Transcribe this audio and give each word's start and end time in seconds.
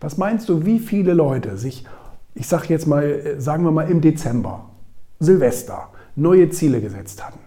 Was 0.00 0.16
meinst 0.16 0.48
du, 0.48 0.64
wie 0.64 0.78
viele 0.78 1.12
Leute 1.12 1.56
sich, 1.56 1.84
ich 2.34 2.46
sag 2.46 2.70
jetzt 2.70 2.86
mal, 2.86 3.02
äh, 3.04 3.40
sagen 3.40 3.64
wir 3.64 3.72
mal 3.72 3.90
im 3.90 4.00
Dezember, 4.00 4.70
Silvester, 5.18 5.88
neue 6.14 6.50
Ziele 6.50 6.80
gesetzt 6.80 7.26
hatten? 7.26 7.40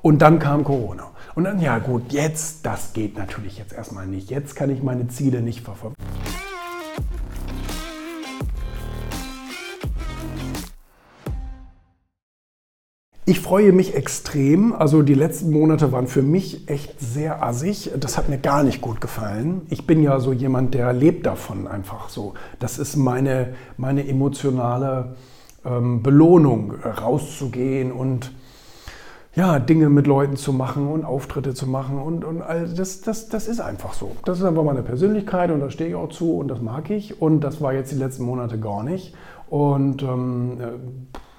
Und 0.00 0.22
dann 0.22 0.38
kam 0.38 0.64
Corona. 0.64 1.10
Und 1.34 1.44
dann, 1.44 1.60
ja 1.60 1.78
gut, 1.78 2.10
jetzt, 2.10 2.64
das 2.64 2.94
geht 2.94 3.18
natürlich 3.18 3.58
jetzt 3.58 3.74
erstmal 3.74 4.06
nicht. 4.06 4.30
Jetzt 4.30 4.56
kann 4.56 4.70
ich 4.70 4.82
meine 4.82 5.08
Ziele 5.08 5.42
nicht 5.42 5.60
verfolgen. 5.60 5.94
Ich 13.30 13.38
freue 13.38 13.70
mich 13.70 13.94
extrem. 13.94 14.72
Also 14.72 15.02
die 15.02 15.14
letzten 15.14 15.52
Monate 15.52 15.92
waren 15.92 16.08
für 16.08 16.20
mich 16.20 16.68
echt 16.68 16.98
sehr 16.98 17.44
assig. 17.44 17.92
Das 17.96 18.18
hat 18.18 18.28
mir 18.28 18.38
gar 18.38 18.64
nicht 18.64 18.80
gut 18.80 19.00
gefallen. 19.00 19.62
Ich 19.68 19.86
bin 19.86 20.02
ja 20.02 20.18
so 20.18 20.32
jemand, 20.32 20.74
der 20.74 20.92
lebt 20.92 21.26
davon 21.26 21.68
einfach 21.68 22.08
so. 22.08 22.34
Das 22.58 22.80
ist 22.80 22.96
meine, 22.96 23.54
meine 23.76 24.08
emotionale 24.08 25.14
ähm, 25.64 26.02
Belohnung, 26.02 26.74
rauszugehen 26.82 27.92
und 27.92 28.32
ja, 29.36 29.60
Dinge 29.60 29.90
mit 29.90 30.08
Leuten 30.08 30.34
zu 30.34 30.52
machen 30.52 30.88
und 30.88 31.04
Auftritte 31.04 31.54
zu 31.54 31.68
machen 31.68 32.00
und, 32.00 32.24
und 32.24 32.42
all 32.42 32.66
das, 32.66 33.00
das, 33.00 33.28
das 33.28 33.46
ist 33.46 33.60
einfach 33.60 33.92
so. 33.92 34.16
Das 34.24 34.40
ist 34.40 34.44
einfach 34.44 34.64
meine 34.64 34.82
Persönlichkeit 34.82 35.52
und 35.52 35.60
da 35.60 35.70
stehe 35.70 35.90
ich 35.90 35.94
auch 35.94 36.08
zu 36.08 36.36
und 36.36 36.48
das 36.48 36.60
mag 36.60 36.90
ich. 36.90 37.22
Und 37.22 37.42
das 37.42 37.60
war 37.60 37.74
jetzt 37.74 37.92
die 37.92 37.96
letzten 37.96 38.24
Monate 38.24 38.58
gar 38.58 38.82
nicht. 38.82 39.14
Und 39.48 40.02
ähm, 40.02 40.56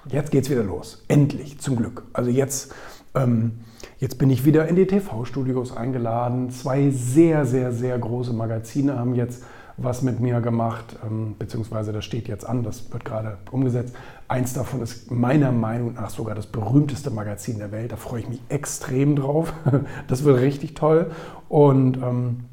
jetzt 0.08 0.30
geht 0.30 0.44
es 0.44 0.50
wieder 0.50 0.64
los. 0.64 1.02
Endlich, 1.08 1.58
zum 1.58 1.76
Glück. 1.76 2.04
Also 2.12 2.30
jetzt, 2.30 2.74
ähm, 3.14 3.60
jetzt 3.98 4.18
bin 4.18 4.30
ich 4.30 4.44
wieder 4.44 4.68
in 4.68 4.76
die 4.76 4.86
TV-Studios 4.86 5.76
eingeladen. 5.76 6.50
Zwei 6.50 6.90
sehr, 6.90 7.44
sehr, 7.46 7.72
sehr 7.72 7.98
große 7.98 8.32
Magazine 8.32 8.98
haben 8.98 9.14
jetzt 9.14 9.42
was 9.76 10.02
mit 10.02 10.20
mir 10.20 10.40
gemacht, 10.40 10.96
ähm, 11.04 11.34
beziehungsweise 11.38 11.92
das 11.92 12.04
steht 12.04 12.28
jetzt 12.28 12.46
an, 12.46 12.62
das 12.62 12.92
wird 12.92 13.04
gerade 13.04 13.38
umgesetzt. 13.50 13.94
Eins 14.28 14.52
davon 14.52 14.82
ist 14.82 15.10
meiner 15.10 15.52
Meinung 15.52 15.94
nach 15.94 16.10
sogar 16.10 16.34
das 16.34 16.46
berühmteste 16.46 17.10
Magazin 17.10 17.58
der 17.58 17.72
Welt. 17.72 17.92
Da 17.92 17.96
freue 17.96 18.20
ich 18.20 18.28
mich 18.28 18.40
extrem 18.48 19.16
drauf. 19.16 19.52
Das 20.08 20.24
wird 20.24 20.40
richtig 20.40 20.74
toll. 20.74 21.10
Und 21.48 21.96
ähm, 21.96 22.44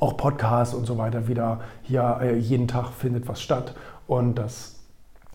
auch 0.00 0.16
Podcasts 0.16 0.74
und 0.74 0.86
so 0.86 0.98
weiter 0.98 1.28
wieder 1.28 1.60
hier 1.82 2.18
äh, 2.20 2.36
jeden 2.36 2.68
Tag 2.68 2.90
findet 2.90 3.28
was 3.28 3.40
statt. 3.40 3.74
Und 4.06 4.36
das 4.36 4.76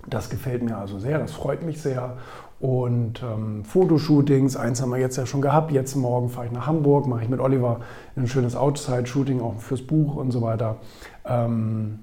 das 0.08 0.30
gefällt 0.30 0.64
mir 0.64 0.78
also 0.78 1.00
sehr, 1.00 1.20
das 1.20 1.32
freut 1.32 1.64
mich 1.64 1.82
sehr. 1.82 2.18
Und 2.60 3.24
ähm, 3.24 3.66
Fotoshootings, 3.66 4.56
eins 4.56 4.82
haben 4.82 4.92
wir 4.92 5.00
jetzt 5.00 5.18
ja 5.18 5.26
schon 5.26 5.42
gehabt. 5.42 5.72
Jetzt 5.72 5.96
morgen 5.96 6.30
fahre 6.30 6.46
ich 6.46 6.52
nach 6.52 6.68
Hamburg, 6.68 7.08
mache 7.08 7.24
ich 7.24 7.30
mit 7.30 7.40
Oliver 7.40 7.80
ein 8.16 8.28
schönes 8.28 8.56
Outside-Shooting, 8.56 9.42
auch 9.42 9.60
fürs 9.60 9.82
Buch 9.82 10.16
und 10.16 10.30
so 10.30 10.44
weiter. 10.44 10.78
Ähm, 11.26 12.00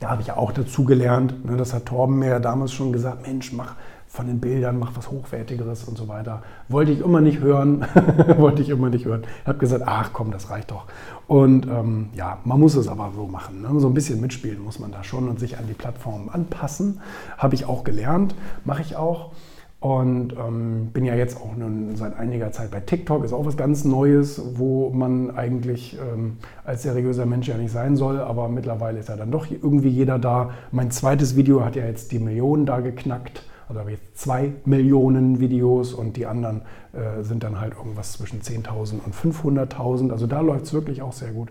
da 0.00 0.08
habe 0.10 0.22
ich 0.22 0.28
ja 0.28 0.36
auch 0.38 0.52
dazu 0.52 0.84
gelernt. 0.84 1.44
Ne, 1.44 1.58
das 1.58 1.74
hat 1.74 1.86
Torben 1.86 2.18
mir 2.18 2.28
ja 2.28 2.38
damals 2.38 2.72
schon 2.72 2.90
gesagt: 2.90 3.26
Mensch, 3.26 3.52
mach 3.52 3.74
von 4.16 4.26
den 4.26 4.40
Bildern, 4.40 4.78
mach 4.78 4.96
was 4.96 5.10
Hochwertigeres 5.10 5.84
und 5.84 5.96
so 5.98 6.08
weiter. 6.08 6.42
Wollte 6.68 6.90
ich 6.90 7.00
immer 7.00 7.20
nicht 7.20 7.40
hören. 7.40 7.84
Wollte 8.38 8.62
ich 8.62 8.70
immer 8.70 8.88
nicht 8.88 9.04
hören. 9.04 9.22
Habe 9.44 9.58
gesagt: 9.58 9.84
Ach 9.86 10.10
komm, 10.12 10.30
das 10.30 10.50
reicht 10.50 10.70
doch. 10.70 10.86
Und 11.28 11.66
ähm, 11.66 12.08
ja, 12.14 12.38
man 12.44 12.58
muss 12.58 12.74
es 12.74 12.88
aber 12.88 13.12
so 13.14 13.26
machen. 13.26 13.62
Ne? 13.62 13.78
So 13.78 13.88
ein 13.88 13.94
bisschen 13.94 14.20
mitspielen 14.20 14.62
muss 14.62 14.78
man 14.78 14.90
da 14.90 15.04
schon 15.04 15.28
und 15.28 15.38
sich 15.38 15.58
an 15.58 15.66
die 15.68 15.74
Plattformen 15.74 16.30
anpassen. 16.30 17.00
Habe 17.36 17.54
ich 17.54 17.66
auch 17.66 17.84
gelernt, 17.84 18.34
mache 18.64 18.82
ich 18.82 18.96
auch. 18.96 19.32
Und 19.78 20.32
ähm, 20.32 20.88
bin 20.92 21.04
ja 21.04 21.14
jetzt 21.14 21.36
auch 21.36 21.54
nun 21.54 21.94
seit 21.96 22.18
einiger 22.18 22.50
Zeit 22.50 22.70
bei 22.70 22.80
TikTok, 22.80 23.22
ist 23.24 23.34
auch 23.34 23.44
was 23.44 23.58
ganz 23.58 23.84
Neues, 23.84 24.40
wo 24.54 24.88
man 24.90 25.36
eigentlich 25.36 25.98
ähm, 26.00 26.38
als 26.64 26.82
seriöser 26.82 27.26
Mensch 27.26 27.46
ja 27.46 27.58
nicht 27.58 27.70
sein 27.70 27.94
soll, 27.94 28.18
aber 28.18 28.48
mittlerweile 28.48 28.98
ist 28.98 29.10
ja 29.10 29.16
dann 29.16 29.30
doch 29.30 29.46
irgendwie 29.50 29.90
jeder 29.90 30.18
da. 30.18 30.50
Mein 30.72 30.90
zweites 30.90 31.36
Video 31.36 31.62
hat 31.62 31.76
ja 31.76 31.84
jetzt 31.84 32.10
die 32.10 32.18
Millionen 32.18 32.64
da 32.64 32.80
geknackt. 32.80 33.42
Also 33.68 33.80
habe 33.80 33.92
ich 33.92 33.98
jetzt 33.98 34.18
zwei 34.18 34.52
Millionen 34.64 35.40
Videos 35.40 35.92
und 35.92 36.16
die 36.16 36.26
anderen 36.26 36.62
äh, 36.92 37.22
sind 37.22 37.42
dann 37.42 37.60
halt 37.60 37.74
irgendwas 37.74 38.12
zwischen 38.12 38.40
10.000 38.40 39.00
und 39.04 39.14
500.000. 39.14 40.10
Also 40.10 40.26
da 40.26 40.40
läuft 40.40 40.66
es 40.66 40.72
wirklich 40.72 41.02
auch 41.02 41.12
sehr 41.12 41.32
gut. 41.32 41.48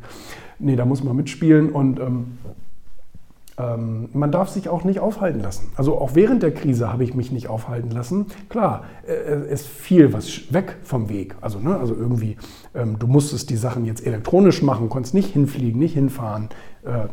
Nee, 0.60 0.76
da 0.76 0.86
muss 0.86 1.04
man 1.04 1.16
mitspielen 1.16 1.72
und 1.72 2.00
ähm, 2.00 2.38
ähm, 3.58 4.10
man 4.14 4.32
darf 4.32 4.50
sich 4.50 4.68
auch 4.68 4.84
nicht 4.84 5.00
aufhalten 5.00 5.40
lassen. 5.40 5.72
Also 5.76 5.98
auch 5.98 6.16
während 6.16 6.44
der 6.44 6.54
Krise 6.54 6.92
habe 6.92 7.04
ich 7.04 7.14
mich 7.14 7.32
nicht 7.32 7.48
aufhalten 7.48 7.90
lassen. 7.90 8.28
Klar, 8.50 8.84
äh, 9.08 9.12
es 9.12 9.66
fiel 9.66 10.12
was 10.12 10.54
weg 10.54 10.78
vom 10.84 11.10
Weg. 11.10 11.36
Also, 11.42 11.60
ne, 11.60 11.78
also 11.78 11.96
irgendwie, 11.96 12.36
ähm, 12.74 13.00
du 13.00 13.08
musstest 13.08 13.50
die 13.50 13.56
Sachen 13.56 13.86
jetzt 13.86 14.06
elektronisch 14.06 14.62
machen, 14.62 14.90
konntest 14.90 15.14
nicht 15.14 15.32
hinfliegen, 15.32 15.80
nicht 15.80 15.94
hinfahren. 15.94 16.50
Äh, 16.84 17.08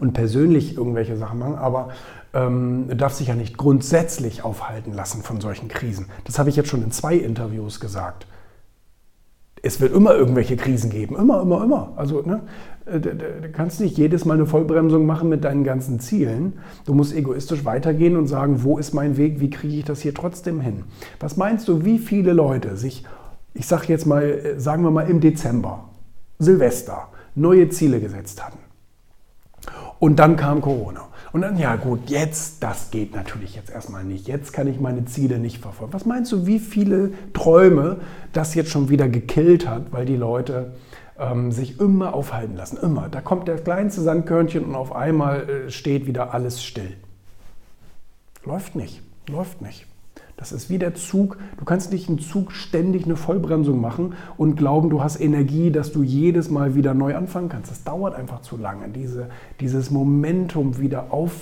und 0.00 0.12
persönlich 0.12 0.76
irgendwelche 0.76 1.16
Sachen 1.16 1.38
machen, 1.38 1.54
aber 1.56 1.90
ähm, 2.34 2.86
darf 2.96 3.14
sich 3.14 3.28
ja 3.28 3.34
nicht 3.34 3.56
grundsätzlich 3.56 4.44
aufhalten 4.44 4.92
lassen 4.92 5.22
von 5.22 5.40
solchen 5.40 5.68
Krisen. 5.68 6.06
Das 6.24 6.38
habe 6.38 6.50
ich 6.50 6.56
jetzt 6.56 6.68
schon 6.68 6.82
in 6.82 6.90
zwei 6.90 7.14
Interviews 7.14 7.80
gesagt. 7.80 8.26
Es 9.62 9.80
wird 9.80 9.94
immer 9.94 10.14
irgendwelche 10.14 10.56
Krisen 10.56 10.90
geben, 10.90 11.16
immer, 11.16 11.40
immer, 11.40 11.64
immer. 11.64 11.92
Also 11.96 12.20
ne, 12.20 12.42
äh, 12.84 13.00
du 13.00 13.48
kannst 13.52 13.80
nicht 13.80 13.96
jedes 13.96 14.24
Mal 14.24 14.34
eine 14.34 14.46
Vollbremsung 14.46 15.06
machen 15.06 15.28
mit 15.28 15.44
deinen 15.44 15.64
ganzen 15.64 16.00
Zielen. 16.00 16.54
Du 16.84 16.92
musst 16.92 17.14
egoistisch 17.14 17.64
weitergehen 17.64 18.16
und 18.16 18.26
sagen, 18.26 18.62
wo 18.62 18.78
ist 18.78 18.92
mein 18.92 19.16
Weg, 19.16 19.40
wie 19.40 19.50
kriege 19.50 19.76
ich 19.76 19.84
das 19.84 20.00
hier 20.00 20.12
trotzdem 20.12 20.60
hin? 20.60 20.82
Was 21.20 21.36
meinst 21.36 21.68
du, 21.68 21.84
wie 21.84 21.98
viele 21.98 22.32
Leute 22.32 22.76
sich, 22.76 23.04
ich 23.54 23.66
sage 23.66 23.86
jetzt 23.88 24.06
mal, 24.06 24.24
äh, 24.24 24.60
sagen 24.60 24.82
wir 24.82 24.90
mal 24.90 25.08
im 25.08 25.20
Dezember, 25.20 25.88
Silvester, 26.38 27.08
neue 27.34 27.68
Ziele 27.70 28.00
gesetzt 28.00 28.44
hatten? 28.44 28.63
Und 29.98 30.16
dann 30.16 30.36
kam 30.36 30.60
Corona. 30.60 31.08
Und 31.32 31.42
dann, 31.42 31.58
ja 31.58 31.74
gut, 31.76 32.10
jetzt, 32.10 32.62
das 32.62 32.90
geht 32.92 33.14
natürlich 33.14 33.56
jetzt 33.56 33.70
erstmal 33.70 34.04
nicht. 34.04 34.28
Jetzt 34.28 34.52
kann 34.52 34.68
ich 34.68 34.78
meine 34.78 35.04
Ziele 35.04 35.38
nicht 35.38 35.58
verfolgen. 35.58 35.92
Was 35.92 36.06
meinst 36.06 36.30
du, 36.30 36.46
wie 36.46 36.60
viele 36.60 37.12
Träume 37.32 37.98
das 38.32 38.54
jetzt 38.54 38.70
schon 38.70 38.88
wieder 38.88 39.08
gekillt 39.08 39.68
hat, 39.68 39.92
weil 39.92 40.06
die 40.06 40.16
Leute 40.16 40.74
ähm, 41.18 41.50
sich 41.50 41.80
immer 41.80 42.14
aufhalten 42.14 42.54
lassen? 42.54 42.76
Immer. 42.76 43.08
Da 43.08 43.20
kommt 43.20 43.48
der 43.48 43.56
kleinste 43.56 44.02
Sandkörnchen 44.02 44.64
und 44.64 44.76
auf 44.76 44.94
einmal 44.94 45.48
äh, 45.48 45.70
steht 45.70 46.06
wieder 46.06 46.34
alles 46.34 46.62
still. 46.62 46.96
Läuft 48.44 48.76
nicht. 48.76 49.02
Läuft 49.28 49.60
nicht. 49.60 49.86
Das 50.36 50.52
ist 50.52 50.68
wie 50.68 50.78
der 50.78 50.94
Zug. 50.94 51.38
Du 51.58 51.64
kannst 51.64 51.92
nicht 51.92 52.08
im 52.08 52.18
Zug 52.18 52.52
ständig 52.52 53.04
eine 53.04 53.16
Vollbremsung 53.16 53.80
machen 53.80 54.14
und 54.36 54.56
glauben, 54.56 54.90
du 54.90 55.02
hast 55.02 55.20
Energie, 55.20 55.70
dass 55.70 55.92
du 55.92 56.02
jedes 56.02 56.50
Mal 56.50 56.74
wieder 56.74 56.94
neu 56.94 57.16
anfangen 57.16 57.48
kannst. 57.48 57.70
Das 57.70 57.84
dauert 57.84 58.14
einfach 58.14 58.40
zu 58.40 58.56
lange, 58.56 58.88
diese, 58.88 59.28
dieses 59.60 59.90
Momentum 59.90 60.78
wieder 60.78 61.12
auf, 61.12 61.32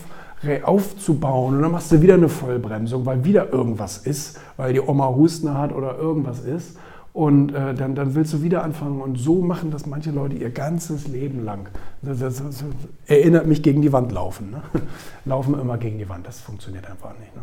aufzubauen. 0.62 1.56
Und 1.56 1.62
dann 1.62 1.72
machst 1.72 1.90
du 1.90 2.02
wieder 2.02 2.14
eine 2.14 2.28
Vollbremsung, 2.28 3.06
weil 3.06 3.24
wieder 3.24 3.52
irgendwas 3.52 3.98
ist, 3.98 4.38
weil 4.56 4.74
die 4.74 4.80
Oma 4.80 5.08
Husten 5.08 5.54
hat 5.54 5.72
oder 5.72 5.96
irgendwas 5.98 6.40
ist. 6.40 6.76
Und 7.14 7.52
äh, 7.52 7.74
dann, 7.74 7.94
dann 7.94 8.14
willst 8.14 8.32
du 8.32 8.42
wieder 8.42 8.64
anfangen. 8.64 9.00
Und 9.00 9.18
so 9.18 9.42
machen 9.42 9.70
das 9.70 9.86
manche 9.86 10.10
Leute 10.10 10.36
ihr 10.36 10.50
ganzes 10.50 11.08
Leben 11.08 11.44
lang. 11.44 11.68
Das, 12.00 12.18
das, 12.18 12.42
das 12.42 12.64
erinnert 13.06 13.46
mich 13.46 13.62
gegen 13.62 13.82
die 13.82 13.92
Wand 13.92 14.12
laufen. 14.12 14.50
Ne? 14.50 14.62
Laufen 15.26 15.58
immer 15.58 15.76
gegen 15.76 15.98
die 15.98 16.08
Wand. 16.08 16.26
Das 16.26 16.40
funktioniert 16.40 16.90
einfach 16.90 17.12
nicht. 17.18 17.34
Ne? 17.36 17.42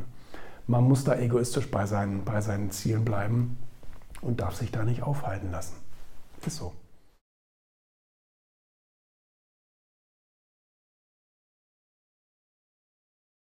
Man 0.69 0.83
muss 0.83 1.03
da 1.03 1.15
egoistisch 1.17 1.69
bei 1.71 1.87
seinen, 1.87 2.23
bei 2.23 2.41
seinen 2.41 2.69
Zielen 2.69 3.03
bleiben 3.03 3.57
und 4.21 4.39
darf 4.39 4.55
sich 4.55 4.71
da 4.71 4.83
nicht 4.83 5.01
aufhalten 5.01 5.51
lassen. 5.51 5.75
Ist 6.45 6.57
so. 6.57 6.73